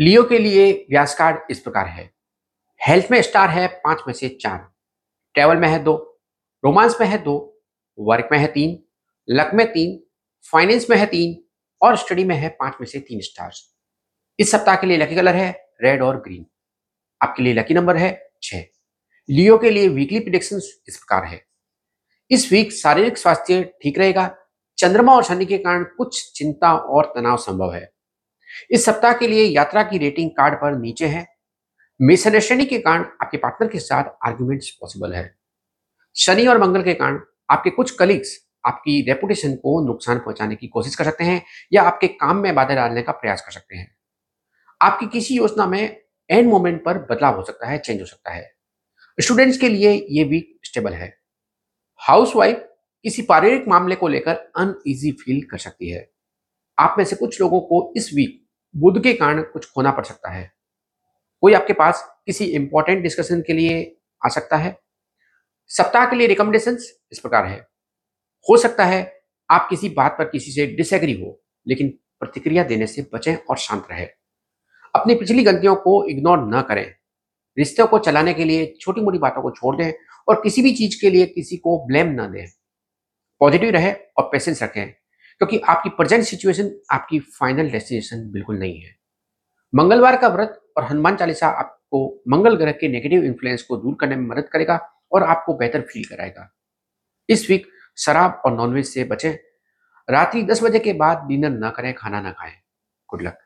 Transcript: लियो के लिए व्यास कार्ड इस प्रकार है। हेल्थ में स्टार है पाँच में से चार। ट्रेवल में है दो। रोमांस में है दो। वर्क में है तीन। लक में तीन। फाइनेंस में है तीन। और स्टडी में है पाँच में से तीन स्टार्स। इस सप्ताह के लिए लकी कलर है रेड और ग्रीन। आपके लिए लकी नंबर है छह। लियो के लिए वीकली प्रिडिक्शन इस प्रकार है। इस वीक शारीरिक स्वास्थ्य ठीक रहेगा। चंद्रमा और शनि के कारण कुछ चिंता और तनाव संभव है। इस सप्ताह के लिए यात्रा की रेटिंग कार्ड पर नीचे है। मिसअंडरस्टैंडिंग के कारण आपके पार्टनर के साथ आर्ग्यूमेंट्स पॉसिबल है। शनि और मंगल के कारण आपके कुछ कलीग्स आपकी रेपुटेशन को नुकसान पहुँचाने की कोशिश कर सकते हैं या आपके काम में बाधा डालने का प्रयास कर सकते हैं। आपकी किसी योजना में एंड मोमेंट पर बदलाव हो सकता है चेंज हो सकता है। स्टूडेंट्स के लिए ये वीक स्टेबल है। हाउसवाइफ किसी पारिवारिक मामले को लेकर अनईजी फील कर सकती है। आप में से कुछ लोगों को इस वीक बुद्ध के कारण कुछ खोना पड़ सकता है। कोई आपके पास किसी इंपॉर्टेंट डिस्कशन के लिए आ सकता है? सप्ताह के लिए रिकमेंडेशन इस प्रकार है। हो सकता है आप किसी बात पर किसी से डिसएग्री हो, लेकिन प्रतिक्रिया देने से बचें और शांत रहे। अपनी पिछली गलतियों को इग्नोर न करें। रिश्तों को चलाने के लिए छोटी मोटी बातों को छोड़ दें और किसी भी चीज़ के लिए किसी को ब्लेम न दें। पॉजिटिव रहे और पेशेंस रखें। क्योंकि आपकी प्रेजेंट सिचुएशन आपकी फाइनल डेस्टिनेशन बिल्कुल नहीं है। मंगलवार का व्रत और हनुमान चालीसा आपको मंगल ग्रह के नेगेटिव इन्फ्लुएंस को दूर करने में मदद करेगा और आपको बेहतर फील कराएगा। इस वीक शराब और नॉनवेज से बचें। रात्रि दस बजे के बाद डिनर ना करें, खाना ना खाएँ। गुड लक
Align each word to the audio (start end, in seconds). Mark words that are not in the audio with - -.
लियो 0.00 0.24
के 0.24 0.38
लिए 0.38 0.86
व्यास 0.90 1.14
कार्ड 1.14 1.38
इस 1.50 1.60
प्रकार 1.60 1.86
है। 1.86 2.14
हेल्थ 2.88 3.08
में 3.10 3.22
स्टार 3.22 3.50
है 3.50 3.68
पाँच 3.68 3.98
में 4.06 4.14
से 4.14 4.28
चार। 4.28 4.72
ट्रेवल 5.34 5.56
में 5.56 5.68
है 5.68 5.78
दो। 5.78 6.20
रोमांस 6.64 6.96
में 7.00 7.06
है 7.06 7.18
दो। 7.18 7.62
वर्क 7.98 8.28
में 8.32 8.38
है 8.38 8.46
तीन। 8.46 8.82
लक 9.30 9.50
में 9.54 9.72
तीन। 9.72 10.00
फाइनेंस 10.52 10.90
में 10.90 10.96
है 10.96 11.06
तीन। 11.06 11.44
और 11.82 11.96
स्टडी 11.96 12.24
में 12.24 12.36
है 12.36 12.48
पाँच 12.48 12.74
में 12.80 12.86
से 12.86 13.00
तीन 13.00 13.20
स्टार्स। 13.20 13.74
इस 14.38 14.50
सप्ताह 14.50 14.76
के 14.76 14.86
लिए 14.86 14.96
लकी 14.96 15.14
कलर 15.14 15.34
है 15.34 15.68
रेड 15.82 16.02
और 16.02 16.20
ग्रीन। 16.20 16.46
आपके 17.22 17.42
लिए 17.42 17.54
लकी 17.54 17.74
नंबर 17.74 17.96
है 17.96 18.30
छह। 18.42 18.64
लियो 19.30 19.58
के 19.58 19.70
लिए 19.70 19.88
वीकली 19.88 20.20
प्रिडिक्शन 20.20 20.56
इस 20.56 21.04
प्रकार 21.08 21.24
है। 21.24 21.46
इस 22.30 22.52
वीक 22.52 22.72
शारीरिक 22.72 23.18
स्वास्थ्य 23.18 23.74
ठीक 23.82 23.98
रहेगा। 23.98 24.36
चंद्रमा 24.78 25.14
और 25.14 25.24
शनि 25.24 25.46
के 25.46 25.58
कारण 25.58 25.84
कुछ 25.84 26.32
चिंता 26.32 26.74
और 26.74 27.12
तनाव 27.16 27.36
संभव 27.36 27.74
है। 27.74 27.97
इस 28.70 28.84
सप्ताह 28.84 29.12
के 29.12 29.28
लिए 29.28 29.44
यात्रा 29.44 29.82
की 29.82 29.98
रेटिंग 29.98 30.30
कार्ड 30.30 30.54
पर 30.54 30.78
नीचे 30.78 31.06
है। 31.06 31.26
मिसअंडरस्टैंडिंग 32.02 32.68
के 32.68 32.78
कारण 32.78 33.04
आपके 33.22 33.36
पार्टनर 33.36 33.68
के 33.68 33.78
साथ 33.78 34.04
आर्ग्यूमेंट्स 34.26 34.70
पॉसिबल 34.70 35.14
है। 35.14 35.38
शनि 36.16 36.46
और 36.46 36.58
मंगल 36.58 36.82
के 36.82 36.94
कारण 36.94 37.20
आपके 37.50 37.70
कुछ 37.70 37.90
कलीग्स 37.90 38.48
आपकी 38.66 39.00
रेपुटेशन 39.02 39.54
को 39.54 39.86
नुकसान 39.86 40.18
पहुँचाने 40.18 40.56
की 40.56 40.66
कोशिश 40.66 40.94
कर 40.94 41.04
सकते 41.04 41.24
हैं 41.24 41.42
या 41.72 41.82
आपके 41.82 42.08
काम 42.08 42.36
में 42.36 42.54
बाधा 42.54 42.74
डालने 42.74 43.02
का 43.02 43.12
प्रयास 43.12 43.40
कर 43.40 43.50
सकते 43.50 43.76
हैं। 43.76 43.96
आपकी 44.82 45.06
किसी 45.06 45.36
योजना 45.36 45.66
में 45.66 46.00
एंड 46.30 46.48
मोमेंट 46.48 46.84
पर 46.84 46.98
बदलाव 46.98 47.36
हो 47.36 47.42
सकता 47.42 47.66
है 47.66 47.78
चेंज 47.78 48.00
हो 48.00 48.06
सकता 48.06 48.32
है। 48.32 48.54
स्टूडेंट्स 49.20 49.58
के 49.58 49.68
लिए 49.68 50.06
ये 50.10 50.24
वीक 50.24 50.60
स्टेबल 50.64 50.92
है। 50.92 51.18
हाउसवाइफ 51.96 52.68
किसी 53.02 53.22
पारिवारिक 53.22 53.68
मामले 53.68 53.94
को 53.94 54.08
लेकर 54.08 54.34
अनईजी 54.56 55.12
फील 55.12 55.42
कर 55.42 55.58
सकती 55.58 55.90
है। 55.90 56.10
आप 56.78 56.94
में 56.98 57.04
से 57.04 57.16
कुछ 57.16 57.40
लोगों 57.40 57.60
को 57.60 57.94
इस 57.96 58.10
वीक 58.14 58.47
बुद्ध 58.78 59.02
के 59.02 59.12
कारण 59.12 59.42
कुछ 59.42 59.72
खोना 59.72 59.90
पड़ 59.90 60.04
सकता 60.04 60.30
है। 60.30 60.52
कोई 61.40 61.54
आपके 61.54 61.72
पास 61.72 62.22
किसी 62.26 62.44
इंपॉर्टेंट 62.44 63.02
डिस्कशन 63.02 63.40
के 63.40 63.52
लिए 63.52 63.96
आ 64.26 64.28
सकता 64.28 64.56
है? 64.56 64.78
सप्ताह 65.66 66.06
के 66.06 66.16
लिए 66.16 66.26
रिकमेंडेशन 66.26 66.78
इस 67.12 67.18
प्रकार 67.18 67.46
है। 67.46 67.60
हो 68.50 68.56
सकता 68.56 68.84
है 68.84 69.20
आप 69.50 69.66
किसी 69.70 69.88
बात 69.88 70.12
पर 70.18 70.24
किसी 70.24 70.52
से 70.52 70.66
डिसएग्री 70.66 71.12
हो, 71.12 71.42
लेकिन 71.68 71.88
प्रतिक्रिया 72.20 72.64
देने 72.64 72.86
से 72.86 73.06
बचें 73.14 73.36
और 73.36 73.56
शांत 73.56 73.88
रहे। 73.90 74.06
अपनी 74.94 75.14
पिछली 75.14 75.44
गलतियों 75.44 75.76
को 75.76 76.04
इग्नोर 76.04 76.38
न 76.38 76.62
करें। 76.62 76.94
रिश्तों 77.58 77.86
को 77.86 77.98
चलाने 77.98 78.34
के 78.34 78.44
लिए 78.44 78.74
छोटी 78.80 79.00
मोटी 79.00 79.18
बातों 79.18 79.42
को 79.42 79.50
छोड़ 79.50 79.76
दें 79.76 79.92
और 80.28 80.40
किसी 80.42 80.62
भी 80.62 80.74
चीज़ 80.74 81.00
के 81.00 81.10
लिए 81.10 81.26
किसी 81.26 81.56
को 81.56 81.86
ब्लेम 81.86 82.08
न 82.08 82.32
दें। 82.32 82.46
पॉजिटिव 83.40 83.70
रहे 83.70 83.92
और 83.92 84.22
पेशेंस 84.32 84.62
रखें। 84.62 84.94
क्योंकि 85.40 85.58
आपकी 85.58 85.88
प्रेजेंट 85.88 86.24
सिचुएशन 86.24 86.70
आपकी 86.90 87.18
फाइनल 87.20 87.70
डेस्टिनेशन 87.70 88.30
बिल्कुल 88.30 88.58
नहीं 88.58 88.80
है। 88.80 88.96
मंगलवार 89.72 90.16
का 90.16 90.28
व्रत 90.28 90.60
और 90.76 90.84
हनुमान 90.84 91.16
चालीसा 91.16 91.48
आपको 91.48 92.22
मंगल 92.28 92.56
ग्रह 92.56 92.72
के 92.72 92.88
नेगेटिव 92.88 93.24
इन्फ्लुएंस 93.24 93.62
को 93.62 93.76
दूर 93.76 93.96
करने 94.00 94.16
में 94.16 94.26
मदद 94.26 94.48
करेगा 94.48 94.78
और 95.12 95.22
आपको 95.22 95.54
बेहतर 95.54 95.80
फील 95.80 96.04
कराएगा। 96.04 96.50
इस 97.28 97.48
वीक 97.50 97.66
शराब 97.96 98.42
और 98.46 98.56
नॉनवेज 98.56 98.86
से 98.86 99.04
बचें। 99.04 99.32
रात्रि 100.08 100.42
दस 100.42 100.62
बजे 100.62 100.78
के 100.78 100.92
बाद 100.92 101.26
डिनर 101.28 101.50
ना 101.50 101.70
करें, 101.70 101.92
खाना 101.94 102.20
ना 102.20 102.30
खाएँ। 102.32 102.54
गुड 103.08 103.22
लक 103.22 103.38